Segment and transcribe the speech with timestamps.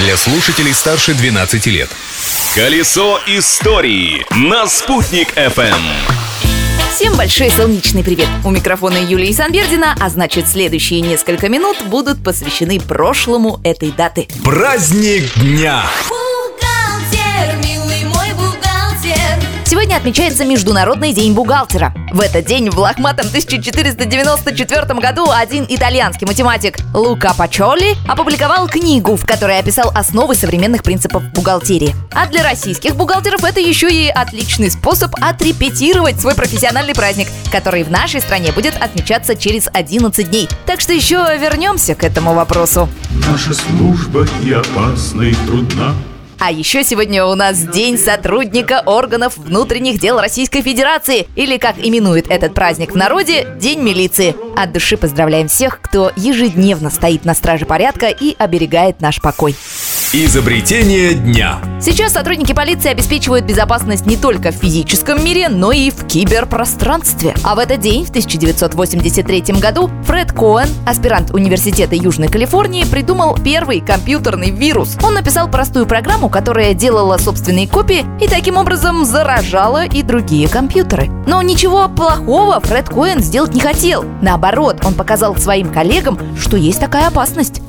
[0.00, 1.90] для слушателей старше 12 лет.
[2.54, 5.74] Колесо истории на «Спутник FM.
[6.94, 8.28] Всем большой солнечный привет!
[8.44, 14.26] У микрофона Юлии Санбердина, а значит следующие несколько минут будут посвящены прошлому этой даты.
[14.42, 15.84] Праздник дня!
[20.00, 21.92] Отмечается Международный день бухгалтера.
[22.10, 29.26] В этот день в лохматом 1494 году один итальянский математик Лука Пачоли опубликовал книгу, в
[29.26, 31.94] которой описал основы современных принципов бухгалтерии.
[32.12, 37.90] А для российских бухгалтеров это еще и отличный способ отрепетировать свой профессиональный праздник, который в
[37.90, 40.48] нашей стране будет отмечаться через 11 дней.
[40.64, 42.88] Так что еще вернемся к этому вопросу.
[43.30, 45.94] Наша служба и опасна, и трудна.
[46.42, 52.30] А еще сегодня у нас День сотрудника органов внутренних дел Российской Федерации, или, как именует
[52.30, 54.34] этот праздник в народе, День милиции.
[54.56, 59.54] От души поздравляем всех, кто ежедневно стоит на страже порядка и оберегает наш покой.
[60.12, 61.60] Изобретение дня.
[61.80, 67.32] Сейчас сотрудники полиции обеспечивают безопасность не только в физическом мире, но и в киберпространстве.
[67.44, 73.78] А в этот день, в 1983 году, Фред Коэн, аспирант Университета Южной Калифорнии, придумал первый
[73.80, 74.98] компьютерный вирус.
[75.00, 81.08] Он написал простую программу, которая делала собственные копии и таким образом заражала и другие компьютеры.
[81.28, 84.04] Но ничего плохого Фред Коэн сделать не хотел.
[84.22, 87.62] Наоборот, он показал своим коллегам, что есть такая опасность.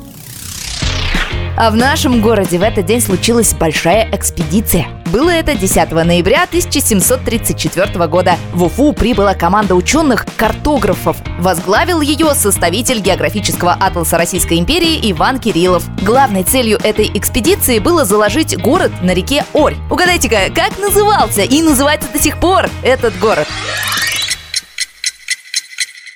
[1.62, 4.88] А в нашем городе в этот день случилась большая экспедиция.
[5.12, 8.34] Было это 10 ноября 1734 года.
[8.52, 11.18] В Уфу прибыла команда ученых-картографов.
[11.38, 15.84] Возглавил ее составитель географического атласа Российской империи Иван Кириллов.
[16.02, 19.76] Главной целью этой экспедиции было заложить город на реке Орь.
[19.88, 23.46] Угадайте-ка, как назывался и называется до сих пор этот город?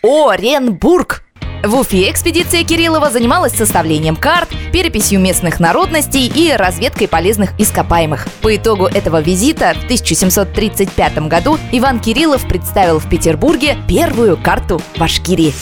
[0.02, 1.22] Оренбург.
[1.62, 8.29] В Уфе экспедиция Кириллова занималась составлением карт, переписью местных народностей и разведкой полезных ископаемых.
[8.43, 15.55] По итогу этого визита в 1735 году Иван Кириллов представил в Петербурге первую карту Башкирии.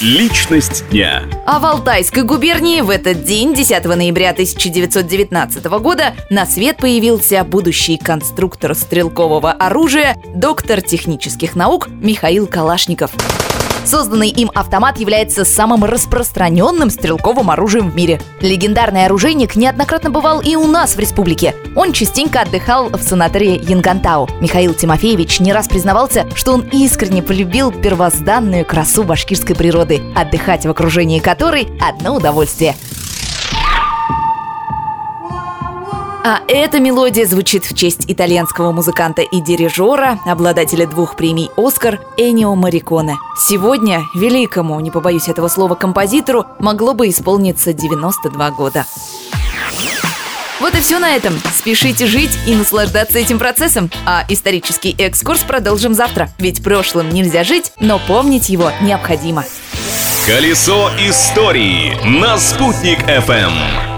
[0.00, 1.24] Личность дня.
[1.46, 7.98] А в Алтайской губернии в этот день, 10 ноября 1919 года, на свет появился будущий
[7.98, 13.10] конструктор стрелкового оружия, доктор технических наук Михаил Калашников.
[13.84, 18.20] Созданный им автомат является самым распространенным стрелковым оружием в мире.
[18.40, 21.54] Легендарный оружейник неоднократно бывал и у нас в республике.
[21.74, 24.28] Он частенько отдыхал в санатории Янгантау.
[24.40, 30.70] Михаил Тимофеевич не раз признавался, что он искренне полюбил первозданную красу башкирской природы, отдыхать в
[30.70, 32.76] окружении которой– одно удовольствие.
[36.22, 42.54] А эта мелодия звучит в честь итальянского музыканта и дирижера, обладателя двух премий «Оскар» Энио
[42.54, 43.16] Мариконе.
[43.38, 48.84] Сегодня великому, не побоюсь этого слова, композитору могло бы исполниться 92 года.
[50.60, 51.32] Вот и все на этом.
[51.54, 53.90] Спешите жить и наслаждаться этим процессом.
[54.04, 56.28] А исторический экскурс продолжим завтра.
[56.38, 59.46] Ведь прошлым нельзя жить, но помнить его необходимо.
[60.26, 63.89] Колесо истории на «Спутник FM.